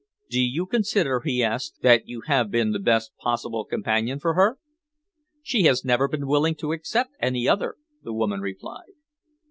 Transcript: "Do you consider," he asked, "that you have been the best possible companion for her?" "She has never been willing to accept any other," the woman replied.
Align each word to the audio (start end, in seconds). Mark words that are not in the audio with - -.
"Do 0.31 0.41
you 0.41 0.65
consider," 0.65 1.19
he 1.23 1.43
asked, 1.43 1.83
"that 1.83 2.07
you 2.07 2.21
have 2.21 2.49
been 2.49 2.71
the 2.71 2.79
best 2.79 3.11
possible 3.17 3.63
companion 3.65 4.17
for 4.17 4.33
her?" 4.33 4.57
"She 5.43 5.65
has 5.65 5.85
never 5.85 6.07
been 6.07 6.25
willing 6.25 6.55
to 6.55 6.71
accept 6.71 7.11
any 7.21 7.47
other," 7.47 7.75
the 8.01 8.11
woman 8.13 8.39
replied. 8.41 8.93